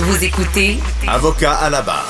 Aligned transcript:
Vous 0.00 0.22
écoutez 0.22 0.76
Avocat 1.08 1.54
à 1.54 1.70
la 1.70 1.82
barre. 1.82 2.06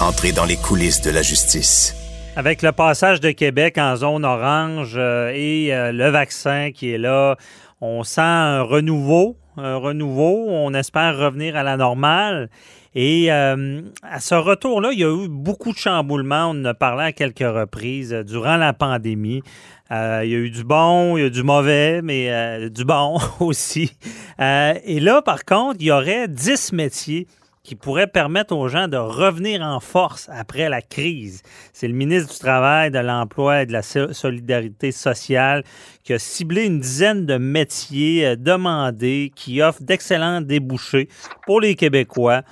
Entrez 0.00 0.32
dans 0.32 0.44
les 0.44 0.56
coulisses 0.56 1.00
de 1.02 1.12
la 1.12 1.22
justice. 1.22 1.94
Avec 2.34 2.62
le 2.62 2.72
passage 2.72 3.20
de 3.20 3.30
Québec 3.30 3.78
en 3.78 3.94
zone 3.94 4.24
orange 4.24 4.94
euh, 4.96 5.30
et 5.32 5.72
euh, 5.72 5.92
le 5.92 6.08
vaccin 6.10 6.72
qui 6.74 6.90
est 6.90 6.98
là, 6.98 7.36
on 7.80 8.02
sent 8.02 8.22
un 8.22 8.62
renouveau, 8.62 9.36
un 9.56 9.76
renouveau. 9.76 10.46
On 10.48 10.74
espère 10.74 11.16
revenir 11.16 11.54
à 11.54 11.62
la 11.62 11.76
normale. 11.76 12.50
Et 12.98 13.30
euh, 13.30 13.82
à 14.02 14.20
ce 14.20 14.34
retour-là, 14.34 14.88
il 14.92 14.98
y 14.98 15.04
a 15.04 15.14
eu 15.14 15.28
beaucoup 15.28 15.72
de 15.72 15.76
chamboulements. 15.76 16.46
On 16.46 16.60
en 16.62 16.64
a 16.64 16.74
parlé 16.74 17.04
à 17.04 17.12
quelques 17.12 17.40
reprises 17.40 18.14
durant 18.26 18.56
la 18.56 18.72
pandémie. 18.72 19.42
il 19.90 19.94
y 19.94 20.34
a 20.34 20.38
eu 20.38 20.50
du 20.50 20.64
bon, 20.64 21.16
il 21.16 21.20
y 21.20 21.24
a 21.24 21.26
eu 21.26 21.30
du 21.30 21.42
mauvais, 21.42 22.00
mais 22.00 22.70
du 22.70 22.86
bon 22.86 23.18
aussi. 23.40 23.92
et 24.40 25.00
là, 25.00 25.20
par 25.20 25.44
contre, 25.44 25.76
il 25.80 25.88
y 25.88 25.92
aurait 25.92 26.26
10 26.26 26.72
métiers 26.72 27.26
qui 27.66 27.74
pourrait 27.74 28.06
permettre 28.06 28.54
aux 28.54 28.68
gens 28.68 28.86
de 28.86 28.96
revenir 28.96 29.60
en 29.60 29.80
force 29.80 30.30
après 30.32 30.68
la 30.68 30.80
crise. 30.80 31.42
C'est 31.72 31.88
le 31.88 31.94
ministre 31.94 32.32
du 32.32 32.38
Travail, 32.38 32.92
de 32.92 33.00
l'Emploi 33.00 33.62
et 33.62 33.66
de 33.66 33.72
la 33.72 33.82
Solidarité 33.82 34.92
sociale 34.92 35.64
qui 36.04 36.12
a 36.12 36.18
ciblé 36.20 36.64
une 36.64 36.78
dizaine 36.78 37.26
de 37.26 37.38
métiers 37.38 38.24
euh, 38.24 38.36
demandés 38.36 39.32
qui 39.34 39.62
offrent 39.62 39.82
d'excellents 39.82 40.40
débouchés 40.40 41.08
pour 41.44 41.60
les 41.60 41.74
Québécois. 41.74 42.42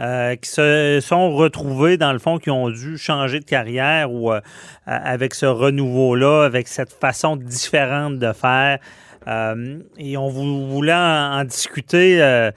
Euh, 0.00 0.34
qui 0.34 0.50
se 0.50 0.98
sont 1.00 1.34
retrouvés, 1.36 1.96
dans 1.96 2.12
le 2.12 2.18
fond, 2.18 2.38
qui 2.38 2.50
ont 2.50 2.68
dû 2.68 2.98
changer 2.98 3.38
de 3.38 3.44
carrière 3.44 4.10
ou 4.10 4.32
euh, 4.32 4.40
avec 4.86 5.34
ce 5.34 5.46
renouveau-là, 5.46 6.44
avec 6.44 6.66
cette 6.66 6.92
façon 6.92 7.36
différente 7.36 8.18
de 8.18 8.32
faire. 8.32 8.80
Euh, 9.28 9.78
et 9.96 10.16
on 10.16 10.28
voulait 10.28 10.92
en, 10.92 11.44
discuter. 11.44 12.20
Euh, 12.22 12.50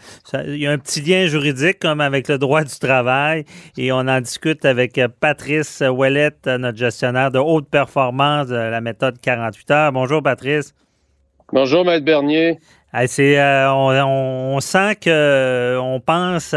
il 0.46 0.58
y 0.58 0.68
a 0.68 0.72
un 0.72 0.80
petit 0.80 1.02
lien 1.02 1.28
juridique 1.28 1.80
comme 1.80 2.02
avec 2.02 2.28
le 2.28 2.38
droit 2.40 2.64
du 2.64 2.78
travail 2.78 3.46
et 3.78 3.92
on 3.92 4.00
en 4.00 4.20
discute 4.20 4.66
avec 4.66 5.00
Patrice 5.20 5.82
Ouellette, 5.82 6.48
notre 6.48 6.78
gestionnaire 6.78 7.32
de 7.32 7.40
haute 7.40 7.70
performance 7.70 8.48
de 8.48 8.56
la 8.56 8.82
méthode 8.82 9.20
48 9.22 9.72
heures. 9.72 9.92
Bonjour 9.92 10.22
Patrice. 10.22 10.74
Bonjour 11.54 11.86
Maître 11.86 12.04
Bernier. 12.04 12.60
C'est, 13.08 13.40
euh, 13.40 13.72
on, 13.72 14.60
sent 14.60 14.96
que 15.02 15.78
on 15.80 16.00
pense 16.00 16.56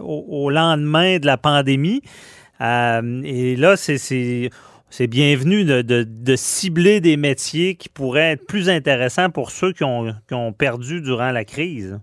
au, 0.00 0.50
lendemain 0.50 1.18
de 1.18 1.26
la 1.26 1.36
pandémie. 1.36 2.02
et 2.60 3.56
là, 3.56 3.76
c'est 3.76 4.50
c'est 4.90 5.06
bienvenu 5.06 5.64
de, 5.64 6.36
cibler 6.36 7.00
des 7.00 7.16
métiers 7.16 7.74
qui 7.74 7.88
pourraient 7.88 8.32
être 8.32 8.46
plus 8.46 8.68
intéressants 8.68 9.30
pour 9.30 9.50
ceux 9.50 9.72
qui 9.72 9.84
ont, 9.84 10.52
perdu 10.56 11.00
durant 11.00 11.30
la 11.30 11.44
crise. 11.44 12.00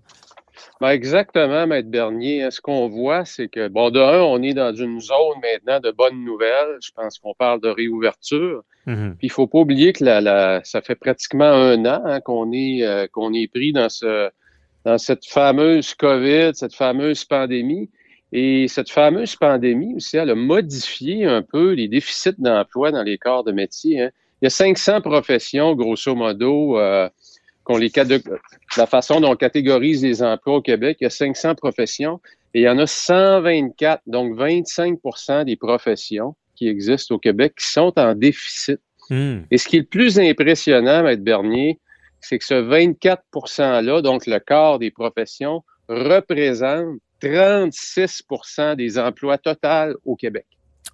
Ben 0.82 0.90
exactement, 0.90 1.68
Maître 1.68 1.90
Bernier. 1.90 2.50
Ce 2.52 2.60
qu'on 2.60 2.90
voit, 2.90 3.24
c'est 3.24 3.48
que, 3.48 3.70
bon, 3.70 3.92
de 3.92 4.00
un, 4.00 4.22
on 4.22 4.42
est 4.42 4.54
dans 4.54 4.76
une 4.76 5.00
zone 5.00 5.40
maintenant 5.42 5.80
de 5.80 5.92
bonnes 5.92 6.24
nouvelles. 6.24 6.78
Je 6.82 6.92
pense 6.92 7.18
qu'on 7.18 7.34
parle 7.34 7.62
de 7.62 7.70
réouverture. 7.70 8.64
Mhm. 8.86 9.16
Puis 9.18 9.28
il 9.28 9.32
faut 9.32 9.48
pas 9.48 9.60
oublier 9.60 9.94
que 9.94 10.04
la, 10.04 10.62
ça 10.64 10.82
fait 10.82 10.96
pratiquement 10.96 11.46
un 11.46 11.86
an 11.86 12.02
hein, 12.06 12.20
qu'on 12.20 12.52
est, 12.52 12.84
euh, 12.84 13.08
qu'on 13.08 13.34
est 13.34 13.48
pris 13.48 13.72
dans, 13.72 13.90
ce, 13.90 14.30
dans 14.84 14.98
cette 14.98 15.26
fameuse 15.26 15.94
COVID, 15.94 16.52
cette 16.54 16.76
fameuse 16.76 17.24
pandémie. 17.24 17.90
Et 18.34 18.68
cette 18.68 18.92
fameuse 18.92 19.36
pandémie 19.38 19.96
aussi, 19.96 20.18
elle 20.18 20.30
a 20.30 20.36
modifié 20.36 21.26
un 21.26 21.42
peu 21.42 21.72
les 21.72 21.88
déficits 21.88 22.36
d'emploi 22.38 22.92
dans 22.92 23.04
les 23.04 23.18
corps 23.18 23.46
de 23.46 23.54
métier. 23.54 24.02
Hein. 24.02 24.10
Il 24.42 24.46
y 24.46 24.48
a 24.48 24.50
500 24.50 25.00
professions, 25.00 25.74
grosso 25.76 26.14
modo, 26.14 26.78
euh, 26.78 27.08
qu'on 27.66 27.78
les 27.78 27.92
la 28.78 28.86
façon 28.86 29.20
dont 29.20 29.32
on 29.32 29.36
catégorise 29.36 30.04
les 30.04 30.24
emplois 30.24 30.58
au 30.58 30.62
Québec. 30.62 30.98
Il 31.02 31.06
y 31.06 31.08
a 31.08 31.10
500 31.10 31.56
professions 31.56 32.22
et 32.54 32.62
il 32.62 32.64
y 32.64 32.70
en 32.70 32.78
a 32.78 32.88
124, 32.88 34.04
donc 34.08 34.38
25% 34.38 35.44
des 35.44 35.58
professions 35.58 36.36
qui 36.56 36.70
existent 36.70 37.16
au 37.16 37.20
Québec 37.20 37.56
qui 37.60 37.68
sont 37.68 37.92
en 37.98 38.16
déficit. 38.16 38.80
Hmm. 39.10 39.40
Et 39.52 39.58
ce 39.58 39.68
qui 39.68 39.78
est 39.78 39.80
le 39.80 39.86
plus 39.86 40.20
impressionnant, 40.20 41.04
Maître 41.04 41.24
Bernier, 41.24 41.80
c'est 42.22 42.40
que 42.40 42.46
ce 42.46 42.54
24 42.54 43.24
%-là, 43.34 44.02
donc 44.02 44.26
le 44.26 44.40
quart 44.40 44.80
des 44.80 44.92
professions, 44.92 45.64
représente 45.90 47.00
36% 47.22 48.76
des 48.76 48.98
emplois 48.98 49.38
totaux 49.38 50.00
au 50.06 50.16
Québec. 50.16 50.46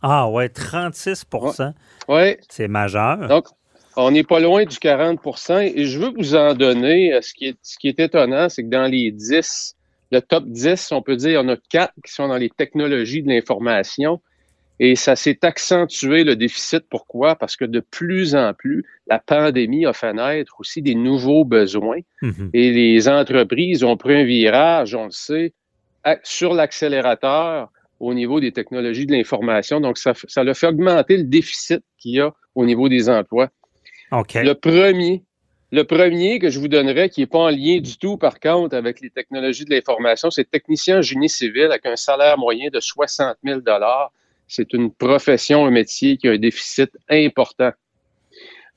Ah 0.01 0.29
ouais, 0.29 0.47
36% 0.47 1.73
Oui. 2.07 2.38
C'est 2.49 2.67
majeur. 2.67 3.27
Donc, 3.27 3.47
on 3.96 4.12
n'est 4.12 4.24
pas 4.24 4.40
loin 4.40 4.63
du 4.63 4.78
40% 4.78 5.74
et 5.75 5.85
je 5.85 6.00
veux 6.00 6.12
vous 6.16 6.35
en 6.35 6.53
donner. 6.53 7.13
Euh, 7.13 7.22
ce 7.22 7.34
qui 7.34 7.47
est, 7.47 7.57
ce 7.62 7.78
qui 7.78 7.88
est 7.88 8.00
étonnant, 8.00 8.50
c'est 8.50 8.63
que 8.63 8.69
dans 8.69 8.88
les 8.88 9.12
10, 9.12 9.75
le 10.12 10.22
top 10.22 10.46
10, 10.47 10.91
on 10.91 11.02
peut 11.02 11.16
dire, 11.16 11.29
il 11.29 11.34
y 11.34 11.38
en 11.38 11.50
a 11.50 11.57
quatre 11.69 11.94
qui 12.06 12.12
sont 12.12 12.28
dans 12.28 12.38
les 12.38 12.50
technologies 12.50 13.24
de 13.24 13.30
l'information. 13.30 14.22
Et 14.80 14.96
ça 14.96 15.16
s'est 15.16 15.38
accentué 15.44 16.24
le 16.24 16.35
déficit. 16.35 16.84
Pourquoi? 16.90 17.35
Parce 17.35 17.56
que 17.56 17.66
de 17.66 17.81
plus 17.81 18.34
en 18.35 18.53
plus, 18.56 18.84
la 19.06 19.19
pandémie 19.19 19.85
a 19.85 19.94
fait 19.94 20.13
naître 20.13 20.56
aussi 20.59 20.81
des 20.81 20.96
nouveaux 20.96 21.46
besoins. 21.46 22.00
Mm-hmm. 22.24 22.50
Et 22.53 22.72
les 22.72 23.07
entreprises 23.07 23.84
ont 23.84 23.96
pris 23.96 24.16
un 24.16 24.24
virage, 24.24 24.96
on 24.96 25.06
le 25.06 25.12
sait, 25.12 25.53
sur 26.24 26.56
l'accélérateur 26.56 27.69
au 28.00 28.16
niveau 28.16 28.40
des 28.40 28.51
technologies 28.51 29.06
de 29.06 29.12
l'information. 29.12 29.80
Donc, 29.81 30.00
ça, 30.00 30.13
ça 30.28 30.41
a 30.41 30.53
fait 30.56 30.68
augmenter 30.68 31.18
le 31.18 31.25
déficit 31.25 31.84
qu'il 32.00 32.16
y 32.16 32.19
a 32.19 32.34
au 32.56 32.66
niveau 32.66 32.90
des 32.90 33.07
emplois. 33.07 33.50
Le 34.44 34.53
premier, 34.53 35.23
le 35.72 35.83
premier 35.83 36.39
que 36.39 36.49
je 36.49 36.59
vous 36.59 36.67
donnerais, 36.67 37.09
qui 37.09 37.22
n'est 37.22 37.27
pas 37.27 37.39
en 37.39 37.49
lien 37.49 37.79
du 37.79 37.97
tout, 37.97 38.17
par 38.17 38.41
contre, 38.41 38.75
avec 38.75 38.99
les 38.99 39.09
technologies 39.09 39.63
de 39.63 39.69
l'information, 39.69 40.29
c'est 40.29 40.49
technicien 40.49 40.99
en 40.99 41.01
génie 41.01 41.29
civil 41.29 41.63
avec 41.63 41.85
un 41.85 41.95
salaire 41.95 42.38
moyen 42.38 42.69
de 42.69 42.79
60 42.81 43.38
000 43.44 43.61
C'est 44.50 44.73
une 44.73 44.91
profession, 44.91 45.66
un 45.66 45.71
métier 45.71 46.17
qui 46.17 46.27
a 46.27 46.31
un 46.31 46.38
déficit 46.38 46.91
important. 47.09 47.71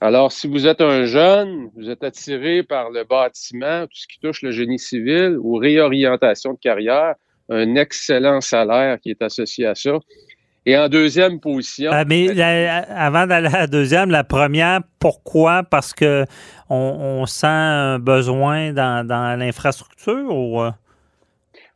Alors, 0.00 0.30
si 0.30 0.46
vous 0.46 0.68
êtes 0.68 0.80
un 0.80 1.06
jeune, 1.06 1.70
vous 1.74 1.90
êtes 1.90 2.04
attiré 2.04 2.62
par 2.62 2.90
le 2.90 3.02
bâtiment, 3.02 3.86
tout 3.86 3.96
ce 3.96 4.06
qui 4.06 4.20
touche 4.20 4.42
le 4.42 4.52
génie 4.52 4.78
civil 4.78 5.36
ou 5.40 5.56
réorientation 5.56 6.52
de 6.52 6.58
carrière, 6.58 7.14
un 7.48 7.74
excellent 7.74 8.40
salaire 8.40 9.00
qui 9.00 9.10
est 9.10 9.22
associé 9.22 9.66
à 9.66 9.74
ça. 9.74 9.98
Et 10.66 10.76
en 10.78 10.88
deuxième 10.88 11.40
position. 11.40 11.90
Ah, 11.92 12.04
mais 12.04 12.40
avant 12.40 13.26
d'aller 13.26 13.48
à 13.48 13.60
la 13.60 13.66
deuxième, 13.66 14.10
la 14.10 14.24
première, 14.24 14.80
pourquoi? 14.98 15.62
Parce 15.62 15.92
que 15.92 16.24
on, 16.70 17.26
sent 17.26 17.46
un 17.46 17.98
besoin 17.98 18.72
dans, 18.72 19.38
l'infrastructure 19.38 20.34
ou. 20.34 20.62
Euh? 20.62 20.70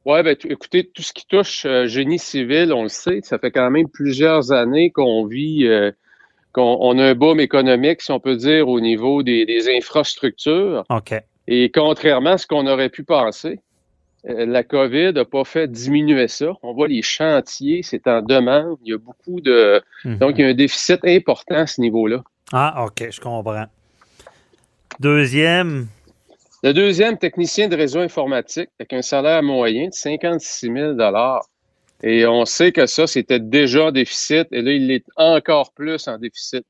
Oui, 0.07 0.23
ben, 0.23 0.35
écoutez, 0.49 0.89
tout 0.89 1.03
ce 1.03 1.13
qui 1.13 1.27
touche 1.27 1.67
euh, 1.67 1.87
génie 1.87 2.19
civil, 2.19 2.73
on 2.73 2.85
le 2.85 2.89
sait, 2.89 3.21
ça 3.23 3.39
fait 3.39 3.51
quand 3.51 3.71
même 3.71 3.89
plusieurs 3.91 4.53
années 4.53 4.91
qu'on 4.91 5.27
vit 5.27 5.67
euh, 5.67 5.91
on, 6.59 6.99
a 6.99 7.05
un 7.05 7.15
boom 7.15 7.41
économique, 7.41 8.03
si 8.03 8.11
on 8.11 8.21
peut 8.21 8.37
dire, 8.37 8.69
au 8.69 8.81
niveau 8.81 9.23
des, 9.23 9.69
infrastructures. 9.77 10.85
OK. 10.91 11.15
Et 11.47 11.71
contrairement 11.71 12.33
à 12.33 12.39
ce 12.39 12.47
qu'on 12.47 12.67
aurait 12.67 12.91
pu 12.91 13.05
penser, 13.05 13.61
la 14.25 14.65
COVID 14.65 15.13
n'a 15.13 15.25
pas 15.25 15.45
fait 15.45 15.71
diminuer 15.71 16.29
ça. 16.29 16.53
On 16.63 16.75
voit 16.75 16.89
les 16.89 17.03
chantiers, 17.03 17.83
c'est 17.83 18.07
en 18.09 18.21
demande. 18.21 18.79
Il 18.85 18.91
y 18.91 18.95
a 18.95 18.99
beaucoup 18.99 19.41
de. 19.41 19.81
Mhm. 20.05 20.19
Donc, 20.19 20.39
il 20.39 20.41
y 20.43 20.45
a 20.45 20.49
un 20.49 20.55
déficit 20.55 21.01
important 21.05 21.57
à 21.57 21.67
ce 21.67 21.81
niveau-là. 21.81 22.23
Ah, 22.53 22.85
OK, 22.85 23.09
je 23.11 23.21
comprends. 23.21 23.67
Deuxième. 25.01 25.87
Le 26.65 26.73
deuxième, 26.73 27.17
technicien 27.19 27.69
de 27.69 27.77
réseau 27.77 28.01
informatique, 28.01 28.69
avec 28.81 28.93
un 28.93 29.03
salaire 29.03 29.43
moyen 29.45 29.89
de 29.89 29.95
56 29.95 30.73
000 30.73 30.97
et 32.03 32.27
on 32.27 32.45
sait 32.45 32.73
que 32.73 32.87
ça, 32.87 33.07
c'était 33.07 33.41
déjà 33.41 33.87
en 33.87 33.93
déficit, 33.93 34.49
et 34.53 34.63
là, 34.63 34.73
il 34.73 34.91
est 34.91 35.05
encore 35.17 35.73
plus 35.73 36.09
en 36.09 36.19
déficit. 36.19 36.65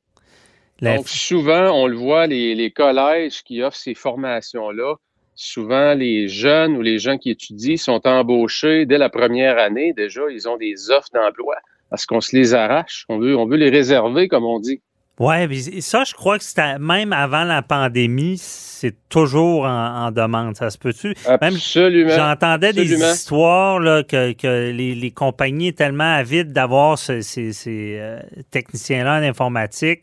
Donc, 0.80 1.08
souvent, 1.08 1.70
on 1.72 1.86
le 1.86 1.96
voit, 1.96 2.26
les, 2.26 2.70
collèges 2.70 3.42
qui 3.42 3.62
offrent 3.62 3.76
ces 3.76 3.94
formations-là, 3.94 4.94
souvent, 5.38 5.94
les 5.94 6.26
jeunes 6.26 6.76
ou 6.76 6.82
les 6.82 6.99
gens 6.99 7.17
qui 7.17 7.31
étudient 7.31 7.76
sont 7.76 8.06
embauchés 8.06 8.87
dès 8.87 8.99
la 8.99 9.08
première 9.08 9.56
année. 9.56 9.93
Déjà, 9.96 10.23
ils 10.31 10.49
ont 10.49 10.56
des 10.56 10.90
offres 10.90 11.11
d'emploi 11.14 11.55
parce 11.90 12.06
qu'on 12.06 12.20
se 12.20 12.37
les 12.37 12.55
arrache. 12.55 13.05
On 13.08 13.19
veut, 13.19 13.37
on 13.37 13.46
veut 13.46 13.56
les 13.56 13.70
réserver, 13.70 14.26
comme 14.29 14.44
on 14.44 14.58
dit. 14.58 14.82
Oui, 15.20 15.81
ça, 15.81 16.05
je 16.05 16.14
crois 16.14 16.38
que 16.38 16.44
c'était 16.44 16.79
même 16.79 17.12
avant 17.12 17.43
la 17.43 17.62
pandémie, 17.62 18.37
c'est 18.38 18.94
toujours 19.08 19.64
en, 19.64 20.12
demande. 20.12 20.56
Ça 20.56 20.70
se 20.70 20.79
peut-tu? 20.79 21.14
Absolument. 21.26 22.11
J'entendais 22.11 22.73
des 22.73 22.93
histoires 22.93 23.81
là, 23.81 24.05
que, 24.05 24.32
que 24.32 24.70
les, 24.70 24.94
les, 24.94 25.11
compagnies 25.11 25.75
tellement 25.75 26.14
avides 26.14 26.52
d'avoir 26.52 26.99
ces, 26.99 27.23
ces, 27.23 27.96
euh, 27.99 28.20
techniciens-là 28.52 29.19
en 29.19 29.23
informatique 29.23 30.02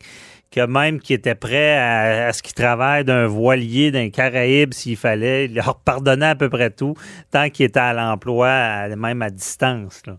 que 0.50 0.64
même 0.66 1.00
qui 1.00 1.12
étaient 1.12 1.34
prêts 1.34 1.76
à, 1.76 2.32
ce 2.32 2.42
qu'ils 2.42 2.54
travaillent 2.54 3.04
d'un 3.04 3.26
voilier, 3.26 3.90
d'un 3.90 4.10
Caraïbe 4.10 4.72
s'il 4.72 4.96
fallait, 4.96 5.46
ils 5.46 5.54
leur 5.54 5.80
pardonnaient 5.80 6.26
à 6.26 6.34
peu 6.34 6.48
près 6.48 6.70
tout 6.70 6.94
tant 7.30 7.50
qu'ils 7.50 7.66
étaient 7.66 7.80
à 7.80 7.92
l'emploi, 7.92 8.88
même 8.96 9.22
à 9.22 9.30
distance. 9.30 10.02
Là. 10.06 10.16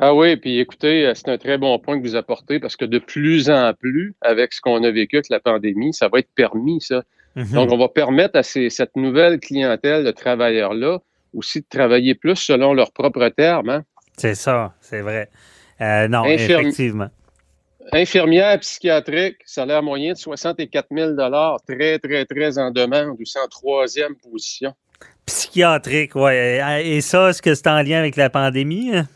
Ah 0.00 0.14
oui, 0.14 0.36
puis 0.36 0.60
écoutez, 0.60 1.10
c'est 1.14 1.28
un 1.28 1.38
très 1.38 1.58
bon 1.58 1.76
point 1.80 1.98
que 2.00 2.06
vous 2.06 2.14
apportez 2.14 2.60
parce 2.60 2.76
que 2.76 2.84
de 2.84 2.98
plus 2.98 3.50
en 3.50 3.72
plus, 3.74 4.14
avec 4.20 4.52
ce 4.52 4.60
qu'on 4.60 4.84
a 4.84 4.90
vécu 4.92 5.16
avec 5.16 5.28
la 5.28 5.40
pandémie, 5.40 5.92
ça 5.92 6.08
va 6.08 6.20
être 6.20 6.30
permis, 6.36 6.80
ça. 6.80 7.02
Mhm. 7.34 7.52
Donc, 7.52 7.72
on 7.72 7.78
va 7.78 7.88
permettre 7.88 8.38
à 8.38 8.42
cette 8.42 8.96
nouvelle 8.96 9.40
clientèle 9.40 10.04
de 10.04 10.10
travailleurs-là 10.10 10.98
aussi 11.34 11.60
de 11.60 11.66
travailler 11.68 12.14
plus 12.14 12.36
selon 12.36 12.74
leurs 12.74 12.92
propres 12.92 13.28
termes. 13.28 13.70
Hein? 13.70 13.84
C'est 14.16 14.34
ça, 14.34 14.74
c'est 14.80 15.00
vrai. 15.00 15.28
Euh, 15.80 16.08
non, 16.08 16.24
effectivement. 16.24 17.08
Infirmière 17.92 18.58
psychiatrique, 18.60 19.36
salaire 19.44 19.82
moyen 19.82 20.12
de 20.12 20.18
64 20.18 20.88
000 20.90 21.14
très, 21.66 21.98
très, 21.98 22.24
très 22.24 22.58
en 22.58 22.70
demande, 22.70 23.16
en 23.16 23.48
troisième 23.48 24.14
position. 24.16 24.74
Psychiatrique, 25.26 26.14
oui. 26.14 26.32
Et 26.32 27.00
ça, 27.00 27.30
est-ce 27.30 27.42
que 27.42 27.54
c'est 27.54 27.66
en 27.66 27.82
lien 27.82 27.98
avec 27.98 28.16
la 28.16 28.30
pandémie? 28.30 28.94
Hein? 28.94 29.08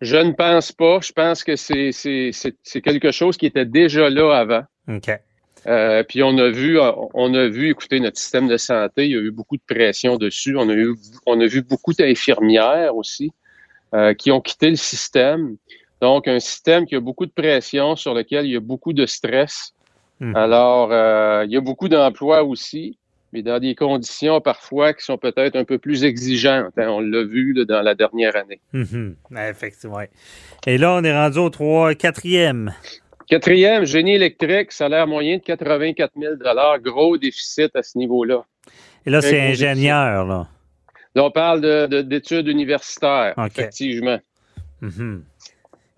Je 0.00 0.16
ne 0.16 0.32
pense 0.32 0.72
pas. 0.72 1.00
Je 1.02 1.12
pense 1.12 1.44
que 1.44 1.56
c'est 1.56 2.82
quelque 2.82 3.10
chose 3.10 3.36
qui 3.36 3.46
était 3.46 3.66
déjà 3.66 4.08
là 4.08 4.32
avant. 4.32 4.62
OK. 4.88 5.10
Euh, 5.66 6.02
puis 6.04 6.22
on 6.22 6.38
a 6.38 6.48
vu, 6.48 6.78
on 6.80 7.34
a 7.34 7.48
vu, 7.48 7.70
écoutez, 7.70 8.00
notre 8.00 8.18
système 8.18 8.48
de 8.48 8.56
santé, 8.56 9.04
il 9.04 9.12
y 9.12 9.16
a 9.16 9.20
eu 9.20 9.30
beaucoup 9.30 9.58
de 9.58 9.62
pression 9.66 10.16
dessus. 10.16 10.56
On 10.56 10.68
a 10.70 10.72
eu, 10.72 10.94
on 11.26 11.38
a 11.40 11.46
vu 11.46 11.60
beaucoup 11.60 11.92
d'infirmières 11.92 12.96
aussi 12.96 13.30
euh, 13.94 14.14
qui 14.14 14.30
ont 14.30 14.40
quitté 14.40 14.70
le 14.70 14.76
système. 14.76 15.56
Donc, 16.00 16.28
un 16.28 16.40
système 16.40 16.86
qui 16.86 16.96
a 16.96 17.00
beaucoup 17.00 17.26
de 17.26 17.32
pression, 17.32 17.96
sur 17.96 18.14
lequel 18.14 18.46
il 18.46 18.52
y 18.52 18.56
a 18.56 18.60
beaucoup 18.60 18.92
de 18.92 19.06
stress. 19.06 19.74
Hmm. 20.18 20.34
Alors, 20.36 20.90
euh, 20.92 21.44
il 21.46 21.52
y 21.52 21.56
a 21.56 21.60
beaucoup 21.60 21.88
d'emplois 21.88 22.42
aussi 22.42 22.98
mais 23.32 23.42
dans 23.42 23.58
des 23.58 23.74
conditions 23.74 24.40
parfois 24.40 24.92
qui 24.92 25.04
sont 25.04 25.18
peut-être 25.18 25.56
un 25.56 25.64
peu 25.64 25.78
plus 25.78 26.04
exigeantes. 26.04 26.72
Hein. 26.76 26.88
On 26.88 27.00
l'a 27.00 27.24
vu 27.24 27.54
dans 27.66 27.82
la 27.82 27.94
dernière 27.94 28.36
année. 28.36 28.60
Mhm. 28.72 29.16
Effectivement. 29.36 30.00
Et 30.66 30.78
là, 30.78 30.94
on 30.94 31.04
est 31.04 31.12
rendu 31.12 31.38
au 31.38 31.50
3, 31.50 31.94
quatrième. 31.94 32.74
Quatrième, 33.28 33.84
génie 33.84 34.14
électrique, 34.14 34.72
salaire 34.72 35.06
moyen 35.06 35.36
de 35.36 35.42
84 35.42 36.12
000 36.18 36.34
Gros 36.82 37.16
déficit 37.16 37.74
à 37.76 37.82
ce 37.82 37.96
niveau-là. 37.96 38.44
Et 39.06 39.10
là, 39.10 39.22
c'est 39.22 39.40
ingénieur, 39.40 40.26
là. 40.26 40.48
Là, 41.14 41.24
on 41.24 41.30
parle 41.30 41.60
d'études 42.04 42.48
universitaires, 42.48 43.34
effectivement. 43.46 44.18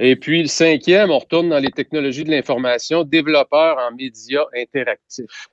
Et 0.05 0.17
puis, 0.17 0.43
le 0.43 0.49
cinquième, 0.49 1.13
on 1.13 1.19
retourne 1.21 1.49
dans 1.49 1.61
les 1.61 1.71
technologies 1.71 2.25
de 2.25 2.31
l'information, 2.33 3.05
développeur 3.05 3.79
en 3.79 3.95
médias 3.95 4.47
interactifs. 4.53 5.49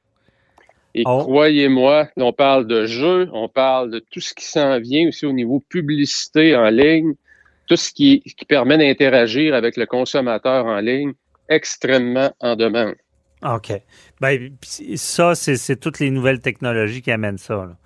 Et 0.95 1.03
oh. 1.05 1.19
croyez-moi, 1.19 2.09
on 2.17 2.33
parle 2.33 2.65
de 2.65 2.87
jeux, 2.87 3.29
on 3.31 3.47
parle 3.47 3.91
de 3.91 3.99
tout 3.99 4.19
ce 4.19 4.33
qui 4.33 4.45
s'en 4.45 4.79
vient 4.79 5.07
aussi 5.07 5.27
au 5.27 5.33
niveau 5.33 5.63
publicité 5.69 6.55
en 6.55 6.67
ligne, 6.69 7.13
tout 7.67 7.75
ce 7.75 7.93
qui, 7.93 8.21
qui 8.21 8.45
permet 8.45 8.79
d'interagir 8.79 9.53
avec 9.53 9.77
le 9.77 9.85
consommateur 9.85 10.65
en 10.65 10.79
ligne, 10.79 11.13
extrêmement 11.47 12.31
en 12.39 12.55
demande. 12.55 12.95
OK. 13.43 13.71
Ben, 14.19 14.49
ça, 14.95 15.35
c'est 15.35 15.79
toutes 15.79 15.99
les 15.99 16.09
nouvelles 16.09 16.41
technologies 16.41 17.03
qui 17.03 17.11
amènent 17.11 17.37
ça. 17.37 17.77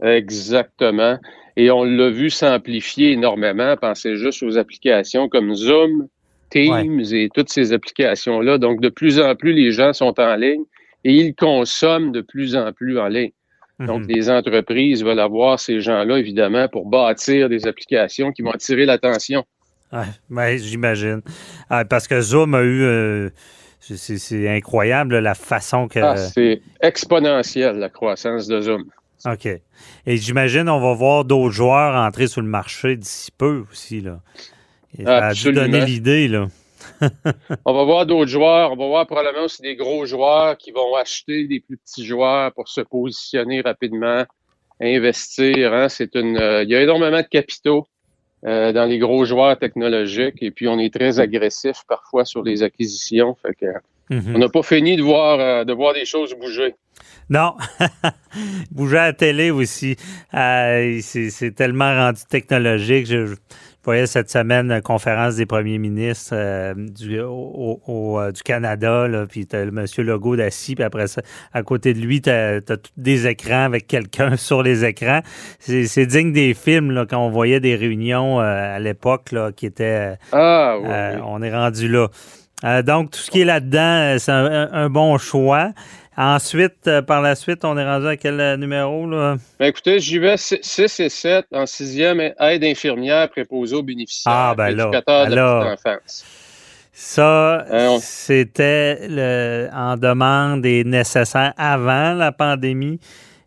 Exactement. 0.00 1.18
Et 1.56 1.70
on 1.70 1.84
l'a 1.84 2.10
vu 2.10 2.30
s'amplifier 2.30 3.12
énormément. 3.12 3.76
Pensez 3.76 4.16
juste 4.16 4.42
aux 4.42 4.58
applications 4.58 5.28
comme 5.28 5.54
Zoom, 5.54 6.08
Teams 6.50 7.02
et 7.12 7.28
toutes 7.34 7.50
ces 7.50 7.72
applications-là. 7.72 8.58
Donc, 8.58 8.80
de 8.80 8.88
plus 8.88 9.18
en 9.20 9.34
plus, 9.34 9.52
les 9.52 9.72
gens 9.72 9.92
sont 9.92 10.18
en 10.20 10.36
ligne 10.36 10.64
et 11.04 11.12
ils 11.12 11.34
consomment 11.34 12.12
de 12.12 12.20
plus 12.20 12.56
en 12.56 12.72
plus 12.72 12.98
en 12.98 13.08
ligne. 13.08 13.32
Donc, 13.78 14.02
mhm. 14.02 14.08
les 14.08 14.30
entreprises 14.30 15.04
veulent 15.04 15.20
avoir 15.20 15.60
ces 15.60 15.80
gens-là, 15.80 16.18
évidemment, 16.18 16.66
pour 16.68 16.86
bâtir 16.86 17.48
des 17.48 17.66
applications 17.66 18.32
qui 18.32 18.42
vont 18.42 18.52
attirer 18.52 18.86
l'attention. 18.86 19.44
Oui, 19.92 20.04
ben, 20.30 20.58
j'imagine. 20.58 21.20
Ah, 21.68 21.84
parce 21.84 22.08
que 22.08 22.20
Zoom 22.20 22.54
a 22.54 22.62
eu. 22.62 22.82
Euh, 22.82 23.30
c'est 23.80 24.48
incroyable 24.48 25.18
la 25.18 25.34
façon 25.34 25.88
que. 25.88 25.98
Ah, 26.00 26.16
c'est 26.16 26.60
exponentiel, 26.80 27.76
la 27.76 27.90
croissance 27.90 28.48
de 28.48 28.60
Zoom. 28.62 28.84
OK. 29.24 29.46
Et 29.46 30.16
j'imagine 30.16 30.68
on 30.68 30.80
va 30.80 30.94
voir 30.94 31.24
d'autres 31.24 31.54
joueurs 31.54 31.94
entrer 31.94 32.26
sur 32.26 32.42
le 32.42 32.48
marché 32.48 32.96
d'ici 32.96 33.30
peu 33.36 33.64
aussi. 33.70 34.00
Là. 34.00 34.20
Ça 35.04 35.26
a 35.28 35.32
dû 35.32 35.52
donner 35.52 35.84
l'idée, 35.84 36.28
là 36.28 36.48
on 37.64 37.72
va 37.72 37.84
voir 37.84 38.06
d'autres 38.06 38.30
joueurs. 38.30 38.72
On 38.72 38.76
va 38.76 38.86
voir 38.86 39.06
probablement 39.06 39.44
aussi 39.44 39.62
des 39.62 39.76
gros 39.76 40.06
joueurs 40.06 40.56
qui 40.56 40.70
vont 40.70 40.94
acheter 40.94 41.46
des 41.46 41.60
plus 41.60 41.76
petits 41.76 42.04
joueurs 42.04 42.52
pour 42.52 42.68
se 42.68 42.80
positionner 42.80 43.60
rapidement, 43.60 44.24
investir. 44.80 45.72
Hein. 45.72 45.88
C'est 45.88 46.14
une, 46.14 46.36
euh, 46.38 46.62
il 46.62 46.70
y 46.70 46.74
a 46.74 46.82
énormément 46.82 47.20
de 47.20 47.26
capitaux 47.26 47.86
euh, 48.44 48.72
dans 48.72 48.84
les 48.84 48.98
gros 48.98 49.24
joueurs 49.24 49.58
technologiques 49.58 50.42
et 50.42 50.50
puis 50.50 50.68
on 50.68 50.78
est 50.78 50.92
très 50.92 51.18
agressif 51.20 51.82
parfois 51.88 52.24
sur 52.24 52.42
les 52.42 52.62
acquisitions. 52.62 53.34
Fait 53.34 53.54
que, 53.54 53.66
mhm. 54.10 54.34
On 54.34 54.38
n'a 54.38 54.48
pas 54.48 54.62
fini 54.62 54.96
de 54.96 55.02
voir, 55.02 55.40
euh, 55.40 55.64
de 55.64 55.72
voir 55.72 55.94
des 55.94 56.04
choses 56.04 56.34
bouger. 56.40 56.74
Non, 57.28 57.54
bouger 58.70 58.98
à 58.98 59.06
la 59.06 59.12
télé 59.12 59.50
aussi. 59.50 59.96
c'est 60.32 61.54
tellement 61.54 61.94
rendu 61.94 62.20
technologique. 62.28 63.06
Je, 63.06 63.34
voyais 63.86 64.06
cette 64.06 64.30
semaine 64.30 64.72
une 64.72 64.82
conférence 64.82 65.36
des 65.36 65.46
premiers 65.46 65.78
ministres 65.78 66.34
euh, 66.34 66.74
du, 66.76 67.20
au, 67.20 68.18
euh, 68.18 68.32
du 68.32 68.42
Canada, 68.42 69.06
là, 69.06 69.26
puis 69.26 69.46
tu 69.46 69.54
as 69.54 69.64
le 69.64 69.70
monsieur 69.70 70.02
Legault 70.02 70.38
assis, 70.40 70.74
puis 70.74 70.82
après 70.82 71.06
ça, 71.06 71.22
à 71.52 71.62
côté 71.62 71.94
de 71.94 72.00
lui, 72.00 72.20
tu 72.20 72.28
as, 72.28 72.60
des 72.96 73.26
écrans 73.28 73.64
avec 73.64 73.86
quelqu'un 73.86 74.36
sur 74.36 74.62
les 74.62 74.84
écrans. 74.84 75.20
C'est 75.60 76.06
digne 76.06 76.32
des 76.32 76.52
films, 76.52 76.90
là, 76.90 77.06
quand 77.08 77.24
on 77.24 77.30
voyait 77.30 77.60
des 77.60 77.76
réunions 77.76 78.40
euh, 78.40 78.76
à 78.76 78.80
l'époque, 78.80 79.30
là, 79.30 79.52
qui 79.52 79.66
étaient... 79.66 80.16
ah, 80.32 80.76
oui, 80.80 81.22
On 81.24 81.40
est 81.40 81.54
rendu 81.54 81.88
là. 81.88 82.08
Donc, 82.62 83.10
tout 83.10 83.20
ce 83.20 83.30
qui 83.30 83.42
est 83.42 83.44
là-dedans, 83.44 84.18
c'est 84.18 84.32
un, 84.32 84.88
bon 84.88 85.18
choix. 85.18 85.72
Ensuite, 86.18 86.86
euh, 86.86 87.02
par 87.02 87.20
la 87.20 87.34
suite, 87.34 87.62
on 87.64 87.76
est 87.76 87.84
rendu 87.84 88.06
à 88.06 88.16
quel 88.16 88.40
euh, 88.40 88.56
numéro? 88.56 89.06
Là? 89.06 89.36
Ben 89.60 89.66
écoutez, 89.66 89.98
j'y 89.98 90.18
vais 90.18 90.38
6 90.38 91.00
et 91.00 91.10
7 91.10 91.44
en 91.52 91.66
sixième, 91.66 92.20
aide 92.20 92.64
infirmière 92.64 93.28
préposée 93.28 93.76
aux 93.76 93.82
bénéficiaires. 93.82 94.32
Ah, 94.34 94.54
ben 94.56 94.70
là, 94.70 94.90
alors, 95.06 95.76
Ça, 96.94 97.66
euh, 97.70 97.98
c'était 98.00 99.68
en 99.74 99.98
demande 99.98 100.64
et 100.64 100.84
nécessaire 100.84 101.52
avant 101.58 102.14
la 102.14 102.32
pandémie 102.32 102.98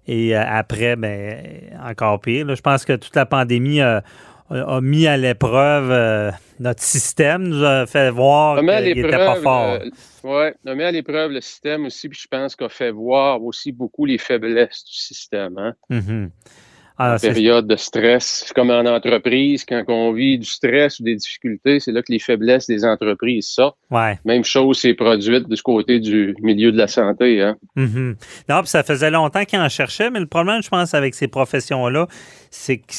et 0.08 0.36
après, 0.36 0.96
ben, 0.96 1.40
encore 1.84 2.22
pire. 2.22 2.56
je 2.56 2.62
pense 2.62 2.86
que 2.86 2.94
toute 2.94 3.16
la 3.16 3.26
pandémie 3.26 3.82
a, 3.82 4.04
a 4.50 4.82
mis 4.82 5.08
à 5.08 5.18
l'épreuve 5.18 5.92
euh, 5.92 6.32
notre 6.60 6.82
système, 6.82 7.44
nous 7.44 7.64
a 7.64 7.86
fait 7.86 8.10
voir 8.10 8.58
qu'il 8.58 8.66
n'était 8.66 9.10
pas 9.10 9.36
fort. 9.36 9.74
Euh, 9.74 9.90
oui, 10.24 10.50
on 10.66 10.72
a 10.72 10.76
mis 10.76 10.84
à 10.84 10.92
l'épreuve 10.92 11.32
le 11.32 11.42
système 11.42 11.86
aussi, 11.86 12.10
puis 12.10 12.20
je 12.22 12.28
pense 12.28 12.56
qu'on 12.56 12.70
fait 12.70 12.92
voir 12.92 13.42
aussi 13.44 13.72
beaucoup 13.72 14.06
les 14.06 14.18
faiblesses 14.18 14.84
du 14.86 14.96
système. 14.96 15.58
Hein? 15.58 15.74
Mm-hmm. 15.92 17.22
période 17.22 17.68
de 17.68 17.76
stress, 17.76 18.44
c'est 18.48 18.54
comme 18.54 18.72
en 18.72 18.86
entreprise, 18.86 19.64
quand 19.66 19.84
on 19.88 20.12
vit 20.14 20.38
du 20.38 20.48
stress 20.48 21.00
ou 21.00 21.04
des 21.04 21.16
difficultés, 21.16 21.80
c'est 21.80 21.92
là 21.92 22.02
que 22.02 22.12
les 22.12 22.20
faiblesses 22.20 22.68
des 22.68 22.84
entreprises 22.84 23.48
sortent. 23.48 23.78
Ouais. 23.92 24.20
Même 24.26 24.44
chose 24.44 24.80
s'est 24.80 24.96
produite 24.96 25.46
ce 25.54 25.64
côté 25.64 26.00
du 26.00 26.36
milieu 26.42 26.72
de 26.72 26.78
la 26.78 26.88
santé. 26.88 27.42
Hein? 27.42 27.56
Mm-hmm. 27.78 28.16
Non, 28.50 28.62
puis 28.62 28.70
ça 28.70 28.84
faisait 28.84 29.12
longtemps 29.12 29.46
qu'ils 29.46 29.60
en 29.60 29.70
cherchaient, 29.70 30.10
mais 30.10 30.20
le 30.20 30.28
problème, 30.28 30.62
je 30.64 30.70
pense, 30.70 30.94
avec 30.94 31.14
ces 31.14 31.28
professions-là, 31.28 32.08
c'est 32.50 32.80
que 32.80 32.94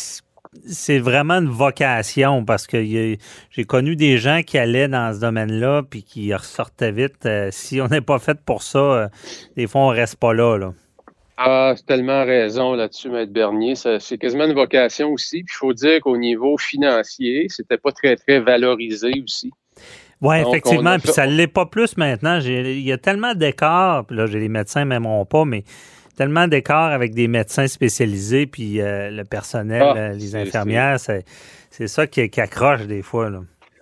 c'est 0.67 0.99
vraiment 0.99 1.35
une 1.35 1.49
vocation 1.49 2.45
parce 2.45 2.67
que 2.67 2.83
j'ai 2.83 3.65
connu 3.67 3.95
des 3.97 4.19
gens 4.19 4.43
qui 4.43 4.59
allaient 4.59 4.89
dans 4.89 5.15
ce 5.15 5.21
domaine-là 5.21 5.83
puis 5.89 6.03
qui 6.03 6.35
ressortaient 6.35 6.93
vite. 6.93 7.25
Euh, 7.27 7.49
si 7.53 7.81
on 7.81 7.87
n'est 7.89 8.01
pas 8.01 8.19
fait 8.19 8.39
pour 8.45 8.63
ça, 8.63 8.79
euh, 8.79 9.09
des 9.57 9.67
fois, 9.67 9.83
on 9.83 9.89
reste 9.89 10.17
pas 10.17 10.35
là. 10.35 10.57
là. 10.57 10.73
Ah, 11.37 11.73
c'est 11.77 11.87
tellement 11.87 12.25
raison 12.25 12.75
là-dessus, 12.75 13.09
Maître 13.09 13.33
Bernier. 13.33 13.75
C'est 13.75 14.19
quasiment 14.19 14.45
une 14.45 14.55
vocation 14.55 15.11
aussi. 15.11 15.43
Puis 15.43 15.55
il 15.55 15.59
faut 15.59 15.73
dire 15.73 16.01
qu'au 16.01 16.17
niveau 16.17 16.59
financier, 16.59 17.47
c'était 17.49 17.79
pas 17.79 17.93
très, 17.93 18.17
très 18.17 18.41
valorisé 18.41 19.13
aussi. 19.25 19.51
Oui, 20.21 20.37
effectivement. 20.37 20.99
Puis 20.99 21.13
ça 21.13 21.27
ne 21.27 21.33
l'est 21.33 21.47
pas 21.47 21.65
plus 21.65 21.97
maintenant. 21.97 22.41
Il 22.41 22.81
y 22.81 22.93
a 22.93 22.99
tellement 22.99 23.35
d'écarts. 23.35 24.05
Puis 24.05 24.17
là, 24.17 24.27
j'ai 24.27 24.39
les 24.39 24.51
médecins 24.51 24.85
m'aimeront 24.85 25.25
pas, 25.25 25.47
mais 25.47 25.65
tellement 26.21 26.49
d'écarts 26.49 26.93
avec 26.93 27.15
des 27.15 27.29
médecins 27.29 27.67
spécialisés, 27.67 28.45
puis 28.45 28.83
euh, 28.83 29.09
le 29.09 29.25
personnel, 29.25 29.83
ah, 29.83 29.95
euh, 29.97 30.13
les 30.13 30.37
infirmières, 30.37 31.01
c'est 31.01 31.89
ça 31.89 32.07
qui, 32.07 32.21
accroche 32.39 32.83
des 32.83 33.01
fois. 33.01 33.31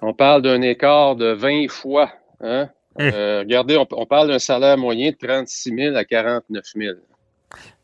On 0.02 0.14
parle 0.14 0.42
d'un 0.42 0.62
écart 0.62 1.16
de 1.16 1.32
20 1.32 1.68
fois 1.68 2.12
hein, 2.40 2.68
Euh, 3.00 3.40
regardez, 3.40 3.76
on, 3.76 4.06
parle 4.06 4.28
d'un 4.28 4.38
salaire 4.38 4.78
moyen 4.78 5.10
de 5.10 5.16
36 5.16 5.74
000 5.74 5.96
à 5.96 6.04
49 6.04 6.64
000. 6.76 6.94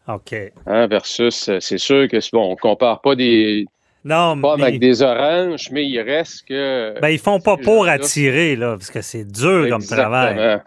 OK. 0.06 0.37
Hein, 0.66 0.87
versus, 0.87 1.50
c'est 1.58 1.78
sûr 1.78 2.06
que, 2.08 2.18
bon, 2.30 2.52
on 2.52 2.54
compare 2.54 3.00
pas 3.00 3.16
des, 3.16 3.66
non, 4.04 4.40
pas 4.40 4.52
avec 4.52 4.78
des 4.78 5.02
oranges, 5.02 5.68
mais 5.73 5.84
il 5.84 6.00
reste 6.00 6.46
que. 6.46 7.00
Ben, 7.00 7.08
ils 7.08 7.18
font 7.18 7.40
pas 7.40 7.56
pour 7.56 7.88
attirer, 7.88 8.54
là, 8.54 8.76
parce 8.76 8.92
que 8.92 9.02
c'est 9.02 9.25
dur 9.25 9.68
comme 9.68 9.82
travail. 9.82 10.61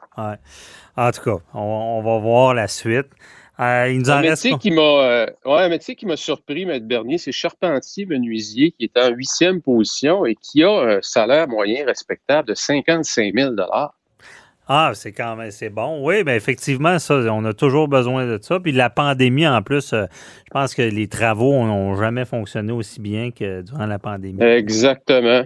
En 0.97 1.11
tout 1.11 1.21
cas, 1.21 1.43
on, 1.53 2.01
va 2.01 2.17
voir 2.17 2.55
la 2.55 2.67
suite. 2.67 3.07
Euh, 3.59 3.89
il 3.89 3.99
nous 3.99 4.09
en 4.09 4.21
reste. 4.21 4.57
Qui 4.59 4.71
m'a, 4.71 4.81
euh, 4.81 5.25
ouais, 5.45 5.61
un 5.61 5.69
métier 5.69 5.95
qui 5.95 6.05
m'a 6.05 6.17
surpris, 6.17 6.63
M. 6.63 6.79
Bernier, 6.79 7.17
c'est 7.17 7.31
charpentier-menuisier 7.31 8.71
qui 8.71 8.85
est 8.85 8.97
en 8.97 9.09
huitième 9.09 9.61
position 9.61 10.25
et 10.25 10.35
qui 10.35 10.63
a 10.63 10.71
un 10.71 10.99
salaire 11.01 11.47
moyen 11.47 11.85
respectable 11.85 12.49
de 12.49 12.53
55 12.53 13.33
000 13.33 13.55
ah, 14.69 14.91
c'est 14.93 15.13
quand 15.13 15.37
même, 15.37 15.51
c'est 15.51 15.69
bon. 15.69 16.05
Oui, 16.05 16.25
bien 16.25 16.35
effectivement, 16.35 16.99
ça, 16.99 17.15
on 17.33 17.45
a 17.45 17.53
toujours 17.53 17.87
besoin 17.87 18.25
de 18.25 18.37
ça. 18.41 18.59
Puis 18.59 18.73
la 18.73 18.89
pandémie, 18.89 19.47
en 19.47 19.61
plus, 19.61 19.93
euh, 19.93 20.05
je 20.45 20.51
pense 20.51 20.75
que 20.75 20.81
les 20.81 21.07
travaux 21.07 21.53
n'ont 21.65 21.95
jamais 21.95 22.25
fonctionné 22.25 22.73
aussi 22.73 22.99
bien 22.99 23.31
que 23.31 23.61
durant 23.61 23.85
la 23.85 23.97
pandémie. 23.97 24.43
Exactement. 24.43 25.45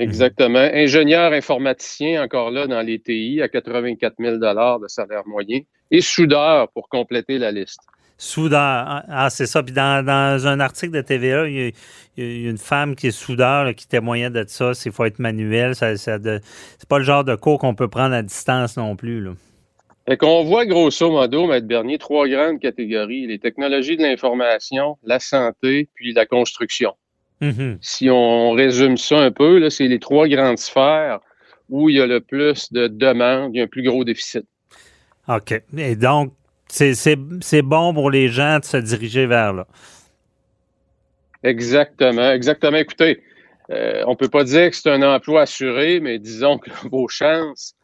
Exactement. 0.00 0.58
Ingénieur 0.58 1.32
informaticien, 1.32 2.22
encore 2.22 2.50
là, 2.50 2.66
dans 2.66 2.80
les 2.80 2.98
TI, 2.98 3.40
à 3.42 3.48
84 3.48 4.14
000 4.18 4.36
de 4.38 4.88
salaire 4.88 5.22
moyen. 5.26 5.60
Et 5.90 6.00
soudeur, 6.00 6.70
pour 6.72 6.88
compléter 6.88 7.38
la 7.38 7.52
liste. 7.52 7.80
Soudeur. 8.16 8.58
Ah, 8.60 9.04
ah, 9.08 9.30
c'est 9.30 9.46
ça. 9.46 9.62
Puis 9.62 9.74
dans, 9.74 10.06
un 10.46 10.60
article 10.60 10.92
de 10.92 11.00
TVA, 11.00 11.48
il 11.48 11.72
y, 12.16 12.46
a, 12.46 12.50
une 12.50 12.58
femme 12.58 12.94
qui 12.94 13.08
est 13.08 13.12
soudeur 13.12 13.74
qui 13.74 13.86
témoignait 13.88 14.30
de 14.30 14.44
ça. 14.46 14.72
Il 14.84 14.92
faut 14.92 15.04
être 15.04 15.18
manuel. 15.18 15.74
Ça, 15.74 15.96
c'est 15.96 16.88
pas 16.88 16.98
le 16.98 17.04
genre 17.04 17.24
de 17.24 17.34
cours 17.34 17.58
qu'on 17.58 17.74
peut 17.74 17.88
prendre 17.88 18.14
à 18.14 18.22
distance 18.22 18.76
non 18.76 18.96
plus. 18.96 19.22
Là. 19.22 19.32
Fait 20.06 20.16
qu'on 20.16 20.44
voit 20.44 20.66
grosso 20.66 21.10
modo, 21.10 21.46
Maître 21.46 21.66
Bernier, 21.66 21.98
trois 21.98 22.26
grandes 22.26 22.58
catégories. 22.58 23.26
Les 23.26 23.38
technologies 23.38 23.96
de 23.96 24.02
l'information, 24.02 24.98
la 25.02 25.18
santé, 25.18 25.88
puis 25.94 26.12
la 26.12 26.26
construction. 26.26 26.94
Mm-hmm. 27.40 27.78
Si 27.80 28.10
on 28.10 28.52
résume 28.52 28.96
ça 28.96 29.18
un 29.18 29.30
peu, 29.30 29.68
c'est 29.70 29.88
les 29.88 29.98
trois 29.98 30.28
grandes 30.28 30.58
sphères 30.58 31.20
où 31.68 31.88
il 31.88 31.96
y 31.96 32.00
a 32.00 32.06
le 32.06 32.20
plus 32.20 32.72
de 32.72 32.88
demandes, 32.88 33.52
il 33.54 33.58
y 33.58 33.60
a 33.60 33.64
un 33.64 33.68
plus 33.68 33.82
gros 33.82 34.04
déficit. 34.04 34.44
OK. 35.28 35.62
Et 35.76 35.96
donc, 35.96 36.32
c'est 36.68 37.62
bon 37.62 37.94
pour 37.94 38.10
les 38.10 38.28
gens 38.28 38.58
de 38.58 38.64
se 38.64 38.76
diriger 38.76 39.26
vers 39.26 39.52
là. 39.52 39.66
Exactement, 41.42 42.30
exactement. 42.32 42.76
Écoutez, 42.76 43.22
euh, 43.70 44.02
on 44.06 44.10
ne 44.10 44.16
peut 44.16 44.28
pas 44.28 44.44
dire 44.44 44.70
que 44.70 44.76
c'est 44.76 44.90
un 44.90 45.02
emploi 45.02 45.42
assuré, 45.42 46.00
mais 46.00 46.18
disons 46.18 46.58
que 46.58 46.70
vos 46.90 47.08
chances, 47.08 47.74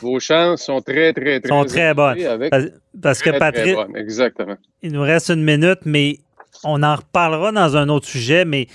vos 0.00 0.18
chances 0.18 0.64
sont 0.64 0.80
très, 0.80 1.12
très, 1.12 1.40
très, 1.40 1.48
sont 1.48 1.64
très 1.64 1.94
bonnes. 1.94 2.18
parce, 3.00 3.22
que 3.22 3.30
Patrick, 3.38 3.76
exactement. 3.94 4.56
Il 4.82 4.92
nous 4.92 5.02
reste 5.02 5.30
une 5.30 5.44
minute, 5.44 5.80
mais 5.84 6.18
on 6.64 6.82
en 6.82 6.96
reparlera 6.96 7.52
dans 7.52 7.76
un 7.76 7.88
autre 7.88 8.06
sujet, 8.06 8.44
mais 8.44 8.66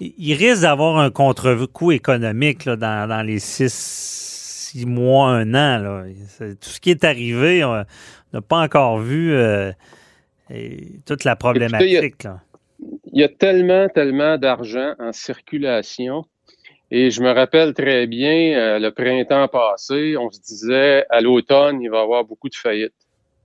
il 0.00 0.34
risque 0.34 0.62
d'avoir 0.62 0.98
un 0.98 1.10
contre-coup 1.10 1.92
économique 1.92 2.68
dans, 2.68 3.26
les 3.26 3.38
six, 3.38 3.72
six 3.72 4.86
mois, 4.86 5.30
un 5.30 5.54
an. 5.54 6.04
Tout 6.38 6.68
ce 6.68 6.80
qui 6.80 6.90
est 6.90 7.04
arrivé, 7.04 7.60
n'a 8.32 8.40
pas 8.42 8.58
encore 8.58 8.98
vu 8.98 9.32
euh, 9.32 9.72
toute 11.04 11.24
la 11.24 11.36
problématique. 11.36 12.26
il, 13.12 13.20
y 13.20 13.24
a, 13.24 13.28
tellement, 13.28 13.88
tellement 13.88 14.36
d'argent 14.38 14.94
en 14.98 15.12
circulation. 15.12 16.24
Et 16.90 17.10
je 17.10 17.20
me 17.20 17.32
rappelle 17.32 17.74
très 17.74 18.06
bien, 18.06 18.56
euh, 18.56 18.78
le 18.78 18.90
printemps 18.90 19.48
passé, 19.48 20.16
on 20.16 20.30
se 20.30 20.40
disait 20.40 21.04
à 21.10 21.20
l'automne, 21.20 21.80
il 21.82 21.90
va 21.90 21.98
y 21.98 22.02
avoir 22.02 22.24
beaucoup 22.24 22.48
de 22.48 22.54
faillites. 22.54 22.92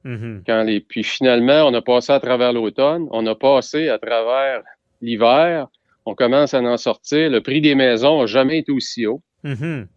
Mm-hmm. 0.05 0.43
Quand 0.45 0.63
les, 0.63 0.79
puis 0.79 1.03
finalement, 1.03 1.63
on 1.65 1.73
a 1.73 1.81
passé 1.81 2.13
à 2.13 2.19
travers 2.19 2.53
l'automne, 2.53 3.07
on 3.11 3.25
a 3.25 3.33
passé 3.33 3.89
à 3.89 3.97
travers 3.97 4.61
l'hiver, 5.01 5.67
on 6.05 6.15
commence 6.15 6.53
à 6.53 6.61
en 6.61 6.77
sortir. 6.77 7.29
Le 7.29 7.41
prix 7.41 7.61
des 7.61 7.75
maisons 7.75 8.21
n'a 8.21 8.25
jamais 8.25 8.59
été 8.59 8.71
aussi 8.71 9.05
haut. 9.05 9.21
Mm-hmm. 9.43 9.87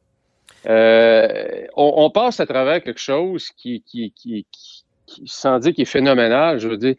Euh, 0.66 1.66
on, 1.76 2.10
passe 2.10 2.40
à 2.40 2.46
travers 2.46 2.82
quelque 2.82 3.00
chose 3.00 3.50
qui, 3.56 3.82
qui, 3.86 4.12
qui, 4.16 4.46
sans 5.26 5.58
dire 5.58 5.74
qu'il 5.74 5.82
est 5.82 5.86
phénoménal, 5.86 6.58
je 6.58 6.68
veux 6.68 6.78
dire, 6.78 6.94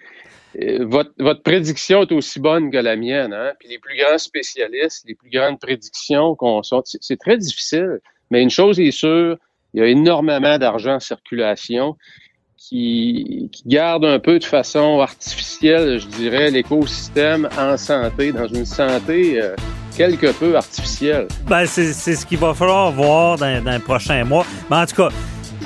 euh, 0.62 0.86
votre, 0.86 1.12
votre, 1.18 1.42
prédiction 1.42 2.04
est 2.04 2.12
aussi 2.12 2.40
bonne 2.40 2.72
que 2.72 2.78
la 2.78 2.96
mienne. 2.96 3.34
Hein? 3.34 3.54
Puis 3.60 3.70
les 3.70 3.80
plus 3.80 3.98
grands 3.98 4.18
spécialistes, 4.18 5.06
les 5.08 5.16
plus 5.16 5.30
grandes 5.30 5.60
prédictions 5.60 6.36
qu'on 6.36 6.62
sort, 6.62 6.84
c'est 6.86 7.20
très 7.20 7.38
difficile. 7.38 8.00
Mais 8.30 8.42
une 8.42 8.50
chose 8.50 8.80
est 8.80 8.92
sûre, 8.92 9.38
il 9.74 9.80
y 9.80 9.84
a 9.84 9.88
énormément 9.88 10.58
d'argent 10.58 10.96
en 10.96 11.00
circulation 11.00 11.98
qui, 12.70 13.50
qui, 13.52 13.64
garde 13.68 14.06
un 14.06 14.20
peu 14.20 14.40
de 14.40 14.44
façon 14.44 15.00
artificielle, 15.00 16.00
je 16.00 16.08
dirais, 16.08 16.50
l'écosystème 16.50 17.48
en 17.60 17.78
santé, 17.78 18.32
dans 18.32 18.48
une 18.48 18.66
santé 18.66 19.42
euh, 19.42 19.56
quelque 19.96 20.32
peu 20.32 20.56
artificielle. 20.56 21.28
Ben, 21.48 21.66
c'est 21.66 21.94
ce 21.94 22.26
qu'il 22.26 22.40
va 22.40 22.54
falloir 22.54 22.92
voir 22.92 23.38
dans, 23.38 23.64
dans 23.64 23.72
les 23.72 23.80
prochains 23.80 24.24
mois. 24.24 24.46
Mais 24.70 24.78
en 24.78 24.86
tout 24.86 24.96
cas, 24.96 25.10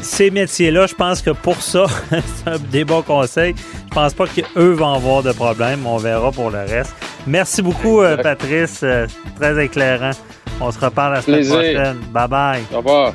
ces 0.01 0.29
métiers-là, 0.29 0.87
je 0.87 0.95
pense 0.95 1.21
que 1.21 1.31
pour 1.31 1.61
ça, 1.61 1.85
c'est 2.09 2.49
un 2.49 2.57
des 2.57 2.83
bons 2.83 3.01
conseils. 3.01 3.55
Je 3.89 3.95
pense 3.95 4.13
pas 4.13 4.25
qu'eux 4.27 4.71
vont 4.71 4.93
avoir 4.93 5.23
de 5.23 5.31
problème. 5.31 5.85
On 5.85 5.97
verra 5.97 6.31
pour 6.31 6.49
le 6.49 6.59
reste. 6.59 6.93
Merci 7.25 7.61
beaucoup, 7.61 8.01
euh, 8.01 8.17
Patrice. 8.17 8.81
Euh, 8.83 9.07
très 9.37 9.63
éclairant. 9.63 10.11
On 10.61 10.71
se 10.71 10.79
reparle 10.79 11.13
la 11.13 11.21
semaine 11.21 11.47
prochaine. 11.47 11.97
Bye 12.11 12.27
bye. 12.27 12.63
Au 12.73 12.77
revoir. 12.77 13.13